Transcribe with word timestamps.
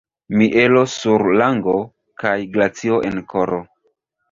Mielo 0.37 0.81
sur 0.93 1.23
lango, 1.41 1.77
kaj 2.25 2.33
glacio 2.57 3.01
en 3.13 3.23
koro. 3.37 3.63